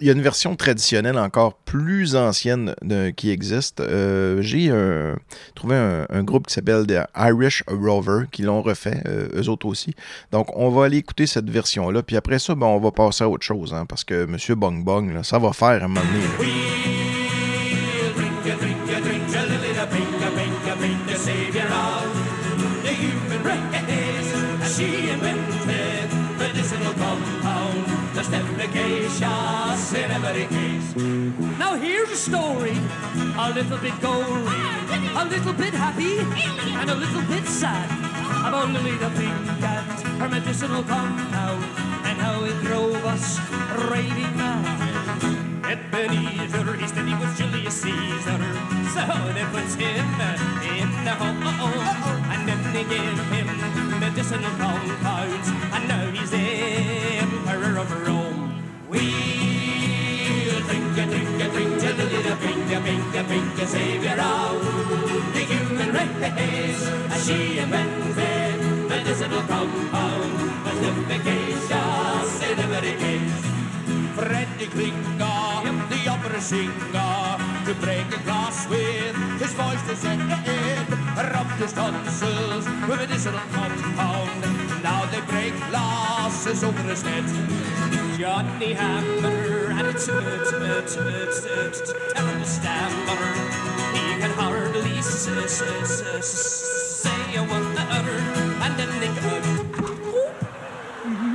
[0.00, 2.74] il y a une version traditionnelle encore plus ancienne
[3.16, 3.80] qui existe.
[3.80, 5.14] Euh, J'ai euh,
[5.54, 9.94] trouvé un, groupe qui s'appelle The Irish Rover qui l'ont refait, euh, eux autres aussi.
[10.32, 12.02] Donc on va aller écouter cette version-là.
[12.02, 14.84] Puis après ça, ben, on va passer à autre chose, hein, parce que Monsieur Bong
[14.84, 16.95] Bong, ça va faire à un moment donné.
[30.48, 30.94] Case.
[31.58, 32.76] Now here's a story,
[33.38, 34.60] a little bit gory,
[35.14, 36.18] a little bit happy,
[36.78, 37.88] and a little bit sad
[38.46, 41.64] about Lily the Pink Cat, her medicinal compound,
[42.06, 43.38] and how it drove us
[43.90, 44.64] raving mad.
[45.66, 48.40] Ebenezer, he said he was Julius Caesar,
[48.94, 50.06] so they put him
[50.62, 51.42] in the home,
[52.32, 53.48] and then they gave him
[53.98, 58.62] medicinal compounds, and now he's emperor of Rome.
[58.88, 59.45] We'll
[60.66, 64.60] drink a drink a drink little a pink a savior of
[65.34, 66.82] the human race.
[67.10, 70.32] As she invented medicinal compound,
[70.64, 73.42] was efficacious in every case.
[74.16, 77.36] Freddie Klinger, the opera singer,
[77.66, 80.88] to break a glass with his voice to set it,
[81.32, 84.55] rubbed his tonsils with medicinal compound.
[84.86, 87.24] Now they break glasses over his head.
[88.18, 93.22] Johnny Hammer and it's it's it's it's it's terrible stammer.
[93.96, 97.76] He can hardly s- s- s- s- say a word,
[98.64, 99.32] and then they go.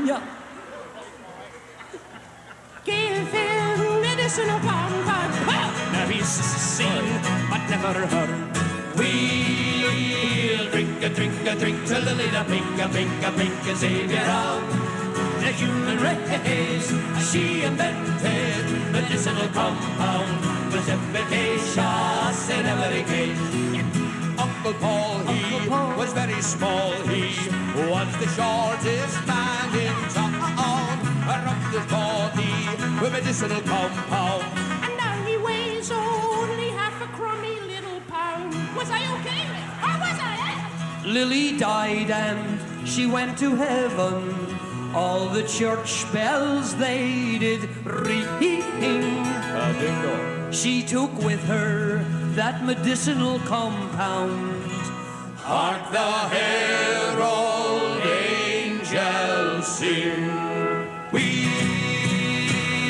[0.10, 0.22] Yeah.
[2.86, 5.34] Give him medicine medicinal compound.
[5.94, 6.28] Now he's
[6.78, 7.06] seen
[7.52, 8.32] but never heard.
[8.98, 9.41] We'll
[11.14, 14.62] drink a drink till the little pink a pink a pink a savior of
[15.42, 16.90] the human race.
[17.32, 23.38] She invented medicinal compound was efficacious in every case.
[24.38, 26.92] Uncle Paul, he was very small.
[27.10, 27.24] He
[27.76, 30.98] was the shortest man in town.
[31.32, 32.54] Around his body
[33.02, 34.44] with medicinal compound.
[34.86, 38.54] And now he weighs only half a crummy little pound.
[38.76, 39.51] Was I okay?
[41.12, 41.22] Or was I?
[41.26, 44.36] Lily died and she went to heaven.
[44.96, 48.26] All the church bells they did ring.
[49.54, 52.04] Ah, she took with her
[52.36, 54.64] that medicinal compound.
[55.38, 60.28] Hark the herald angels sing.
[61.12, 61.48] We,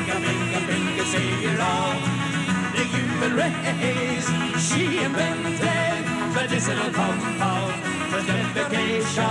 [3.19, 4.29] the race.
[4.67, 7.73] She invented medicinal compound
[8.11, 9.27] for defecation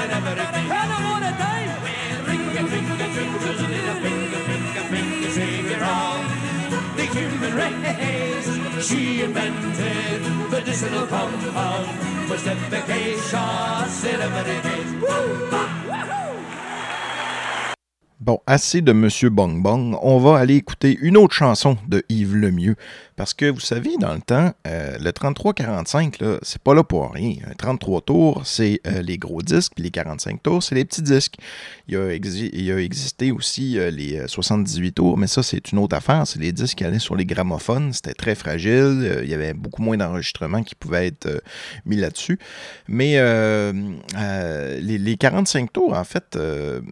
[0.00, 0.66] and everything.
[0.70, 1.78] And I'm on a dive.
[2.26, 6.20] Finger, finger, fingers, little finger, finger, finger, finger on
[6.96, 8.86] the human race.
[8.86, 11.86] She invented medicinal compound
[12.28, 15.00] for defecation and everything.
[15.00, 15.50] Woo!
[15.50, 16.31] Wahoo!
[18.24, 19.96] Bon, assez de Monsieur Bong Bong.
[20.00, 22.76] On va aller écouter une autre chanson de Yves Lemieux.
[23.16, 27.12] Parce que vous savez, dans le temps, euh, le 33-45, là, c'est pas là pour
[27.12, 27.34] rien.
[27.50, 31.02] Un 33 tours, c'est euh, les gros disques, puis les 45 tours, c'est les petits
[31.02, 31.34] disques.
[31.88, 35.96] Il y a, existé aussi euh, les euh, 78 tours, mais ça, c'est une autre
[35.96, 36.24] affaire.
[36.24, 37.92] C'est les disques qui allaient sur les gramophones.
[37.92, 39.20] C'était très fragile.
[39.24, 41.42] Il y avait beaucoup moins d'enregistrements qui pouvaient être
[41.86, 42.38] mis là-dessus.
[42.86, 43.20] Mais
[44.80, 46.38] les, les 45 tours, en fait,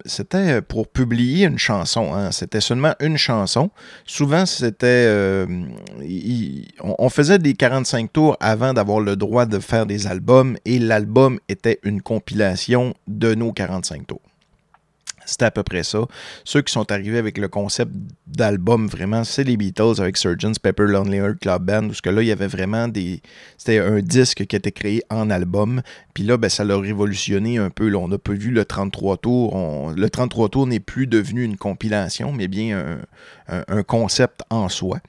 [0.05, 2.12] c'était pour publier une chanson.
[2.14, 2.31] hein.
[2.33, 3.71] C'était seulement une chanson.
[4.07, 4.87] Souvent, c'était.
[4.87, 5.47] euh,
[6.83, 11.39] on faisait des 45 tours avant d'avoir le droit de faire des albums et l'album
[11.49, 14.21] était une compilation de nos 45 tours.
[15.31, 16.01] C'était à peu près ça.
[16.45, 17.93] Ceux qui sont arrivés avec le concept
[18.26, 22.11] d'album, vraiment, c'est les Beatles avec Surgeons Pepper Lonely Heart Club Band, où ce que
[22.11, 23.22] là, il y avait vraiment des.
[23.57, 25.83] C'était un disque qui était créé en album.
[26.14, 27.95] Puis là, ben, ça l'a révolutionné un peu.
[27.95, 29.55] On n'a pas vu le 33 tours.
[29.55, 32.99] On- Le 33 tours n'est plus devenu une compilation, mais bien
[33.49, 35.01] un concept en soi.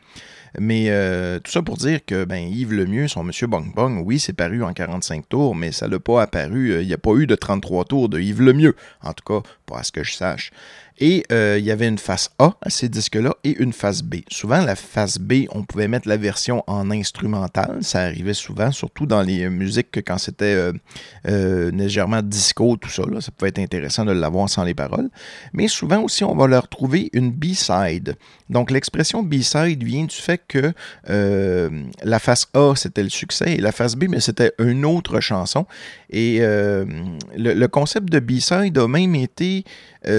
[0.60, 4.20] Mais euh, tout ça pour dire que ben, Yves Lemieux, son Monsieur Bong Bong, oui,
[4.20, 6.72] c'est paru en 45 tours, mais ça n'a pas apparu.
[6.72, 9.48] euh, Il n'y a pas eu de 33 tours de Yves Lemieux, en tout cas,
[9.66, 10.52] pas à ce que je sache.
[11.04, 14.18] Et euh, il y avait une face A à ces disques-là et une face B.
[14.30, 17.80] Souvent, la face B, on pouvait mettre la version en instrumental.
[17.82, 20.72] Ça arrivait souvent, surtout dans les euh, musiques que quand c'était
[21.28, 23.02] euh, légèrement disco, tout ça.
[23.20, 25.10] ça pouvait être intéressant de l'avoir sans les paroles.
[25.54, 28.16] Mais souvent aussi, on va leur trouver une B-side.
[28.52, 30.72] Donc, l'expression B-side vient du fait que
[31.08, 35.66] la face A, c'était le succès, et la face B, mais c'était une autre chanson.
[36.12, 36.86] Et le,
[37.36, 39.64] le concept de B-side a même été,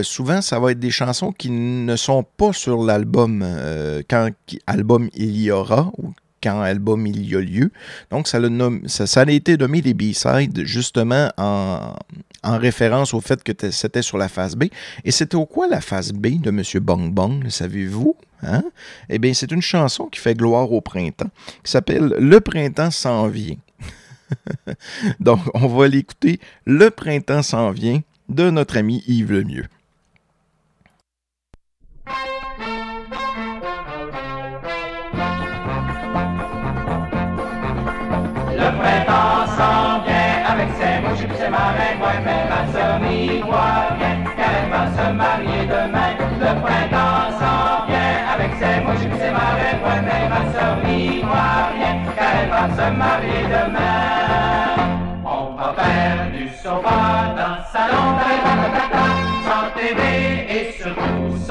[0.02, 4.28] souvent, ça va des chansons qui ne sont pas sur l'album, euh, quand
[4.66, 6.12] album il y aura, ou
[6.42, 7.70] quand album il y a lieu.
[8.10, 11.94] Donc, ça, l'a nomm- ça, ça a été nommé les B-sides, justement, en,
[12.42, 14.64] en référence au fait que c'était sur la face B.
[15.04, 16.62] Et c'était au quoi la face B de M.
[16.82, 18.16] Bong Bong, savez-vous?
[18.42, 18.64] Hein?
[19.08, 21.30] Eh bien, c'est une chanson qui fait gloire au printemps,
[21.62, 23.54] qui s'appelle Le printemps s'en vient.
[25.20, 26.40] Donc, on va l'écouter.
[26.66, 29.66] Le printemps s'en vient de notre ami Yves Lemieux.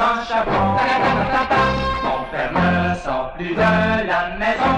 [0.01, 0.77] Sans chaperon.
[2.03, 3.71] Mon père sort plus de
[4.11, 4.73] la maison,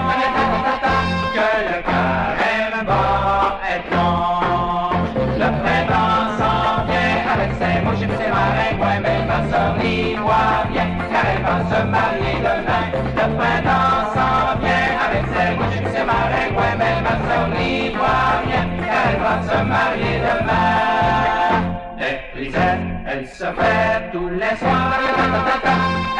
[1.34, 4.90] que le carême va être long.
[5.42, 10.14] Le printemps s'en vient avec ses mouches et ses marins, ouais, mais ma soeur n'y
[10.14, 12.86] voit bien, car elle va se marier demain.
[13.18, 17.72] Le printemps s'en vient avec ses mouches et ses marins, ouais, mais ma soeur n'y
[17.96, 20.74] voit rien, car elle va se marier demain.
[21.98, 24.94] Des grisettes, elle se fait tous les soirs,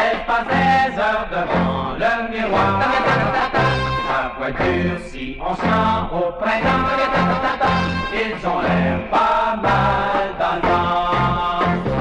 [0.04, 2.80] elle passe des heures devant le miroir.
[4.08, 6.90] Sa voiture, si on se rend au printemps,
[8.12, 11.04] ils ont l'air pas mal dans le temps.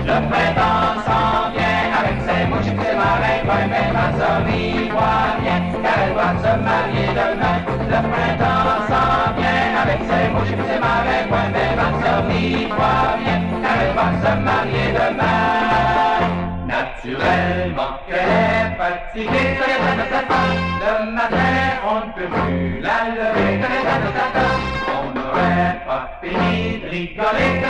[0.10, 4.42] Le printemps s'en vient avec ses mouches et ses marins, ouais, mais ma soeur
[4.94, 7.58] voit rien, car elle va se marier demain.
[7.94, 12.68] Le printemps s'en vient avec ses mouches, c'est marais, point belle, ma sortie,
[19.16, 21.38] le matin
[21.86, 23.62] on ne peut plus la lever,
[24.88, 27.62] on n'aurait pas fini de rigoler,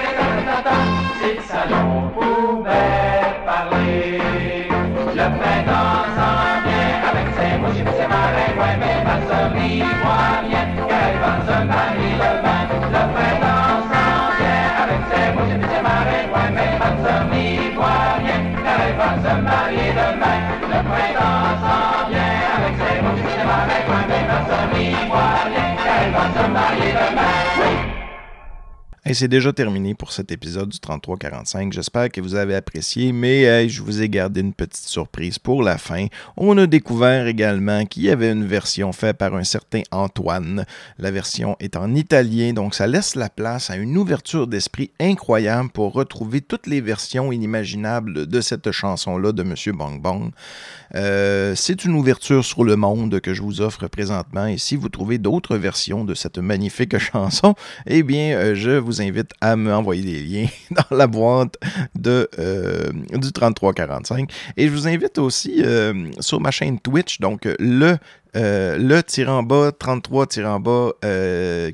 [1.20, 4.20] si le salon pouvait parler.
[5.16, 9.80] Le printemps s'en vient avec ses mouches et ses marins, ouais, mais ma sœur y
[9.80, 10.83] voit bien
[29.06, 31.74] Hey, c'est déjà terminé pour cet épisode du 3345.
[31.74, 35.78] J'espère que vous avez apprécié, mais je vous ai gardé une petite surprise pour la
[35.78, 36.08] fin.
[36.38, 40.66] On a découvert également qu'il y avait une version faite par un certain Antoine.
[41.00, 45.70] La version est en italien, donc ça laisse la place à une ouverture d'esprit incroyable
[45.70, 50.32] pour retrouver toutes les versions inimaginables de cette chanson-là de Monsieur Bang Bang.
[50.96, 54.46] Euh, c'est une ouverture sur le monde que je vous offre présentement.
[54.46, 57.56] Et si vous trouvez d'autres versions de cette magnifique chanson,
[57.88, 61.58] eh bien, euh, je vous invite à m'envoyer des liens dans la boîte
[61.96, 67.48] de, euh, du 3345 et je vous invite aussi euh, sur ma chaîne Twitch, donc
[67.60, 67.98] le
[68.36, 70.92] euh, le tirant bas 33 tirant bas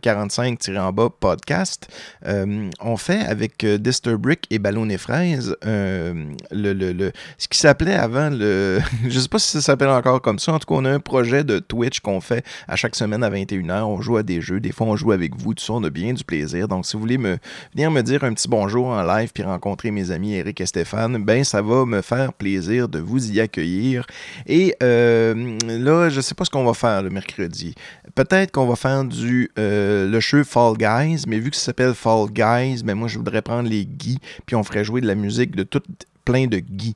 [0.01, 1.87] 45 tirant bas podcast.
[2.25, 7.95] Euh, on fait avec euh, Disturbrick et Ballon et Fraise euh, le, ce qui s'appelait
[7.95, 10.53] avant le je sais pas si ça s'appelle encore comme ça.
[10.53, 13.29] En tout cas on a un projet de Twitch qu'on fait à chaque semaine à
[13.29, 14.59] 21h on joue à des jeux.
[14.59, 15.73] Des fois on joue avec vous tout ça.
[15.73, 16.67] On a bien du plaisir.
[16.67, 17.37] Donc si vous voulez me
[17.73, 21.23] venir me dire un petit bonjour en live puis rencontrer mes amis Eric et Stéphane
[21.23, 24.05] ben ça va me faire plaisir de vous y accueillir.
[24.45, 27.75] Et euh, là, je sais pas qu'on va faire le mercredi.
[28.15, 31.93] Peut-être qu'on va faire du euh, le jeu Fall Guys, mais vu que ça s'appelle
[31.93, 35.15] Fall Guys, ben moi je voudrais prendre les Guy, puis on ferait jouer de la
[35.15, 35.83] musique de tout
[36.25, 36.95] plein de Guy.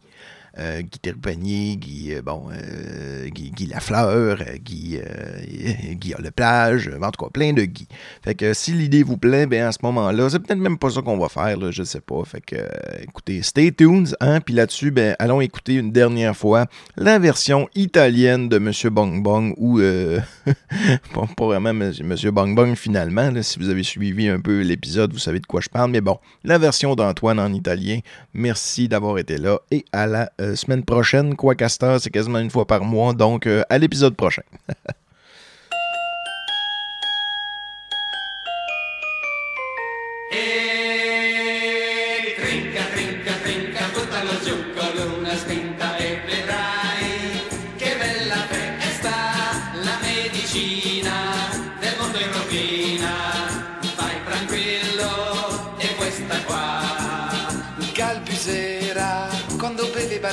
[0.59, 4.99] Euh, Guy Terpanier, Guy, euh, bon, euh, Guy, Guy Lafleur, Guy,
[5.93, 7.87] Guy Lepage, euh, en tout cas, plein de Guy.
[8.23, 11.01] Fait que si l'idée vous plaît, ben à ce moment-là, c'est peut-être même pas ça
[11.01, 12.23] qu'on va faire, là, je sais pas.
[12.23, 12.55] Fait que,
[13.01, 18.47] écoutez, stay tuned, hein, puis là-dessus, ben, allons écouter une dernière fois la version italienne
[18.47, 19.79] de Monsieur Bong Bong, ou,
[21.35, 25.39] pas, vraiment Monsieur Bong Bong finalement, si vous avez suivi un peu l'épisode, vous savez
[25.39, 28.01] de quoi je parle, mais bon, la version d'Antoine en italien,
[28.35, 32.65] merci d'avoir été là, et à la semaine prochaine, quoi Castor, c'est quasiment une fois
[32.65, 34.43] par mois, donc euh, à l'épisode prochain.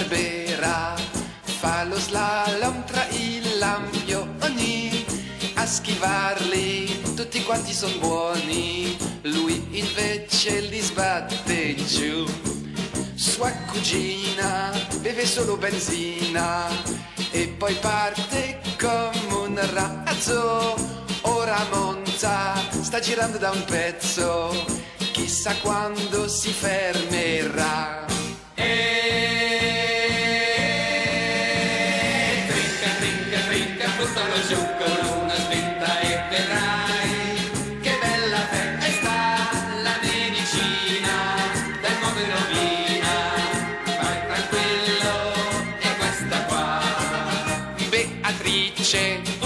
[0.00, 0.96] Barbera,
[1.44, 5.04] fa lo slalom tra i lampioni,
[5.56, 12.24] a schivarli tutti quanti sono buoni, lui invece li sbatte giù.
[13.14, 16.66] Sua cugina beve solo benzina
[17.30, 20.76] e poi parte come un razzo.
[21.22, 24.64] Ora monta, sta girando da un pezzo,
[25.12, 28.08] chissà quando si fermerà.
[28.56, 29.09] Trinca,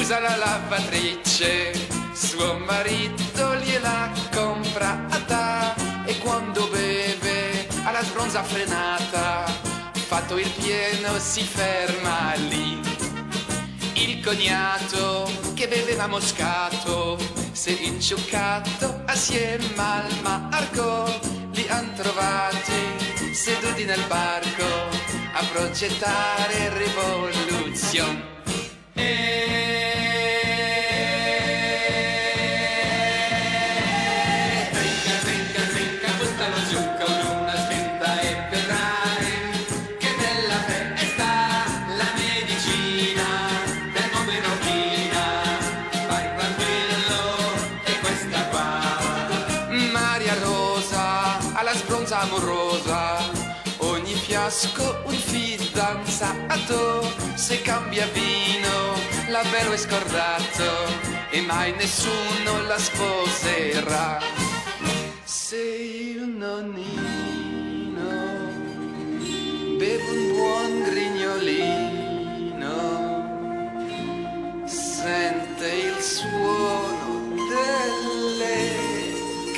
[0.04, 1.72] usa la lavatrice,
[2.14, 5.74] suo marito gliela comprata
[6.04, 9.44] e quando beve alla sbronza frenata,
[9.92, 12.93] fatto il pieno si ferma lì.
[14.06, 17.16] Il cognato che beveva moscato
[17.52, 21.20] si è inciuccato assieme al Marco.
[21.52, 24.66] Li han trovati seduti nel barco
[25.32, 28.32] a progettare rivoluzione.
[28.92, 30.03] Trinca,
[54.54, 57.02] fiasco un fidanzato,
[57.34, 58.94] se cambia vino
[59.28, 60.70] l'avvero è scordato
[61.30, 64.20] e mai nessuno la sposerà.
[65.24, 66.92] Se il nonnino
[69.76, 71.72] beve un buon grignolino,
[74.66, 78.56] sente il suono delle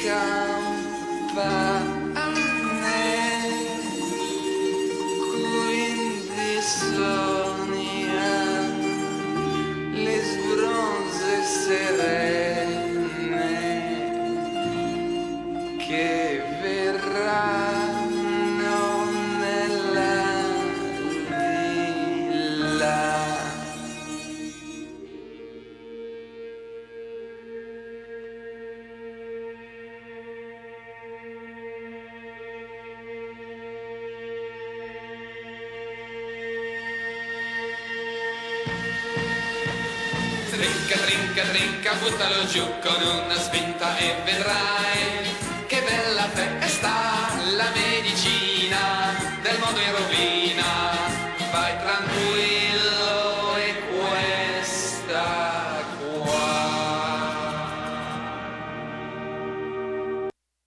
[0.02, 1.75] campane.
[41.86, 44.95] ricca buttalo giù con una spinta e vedrai.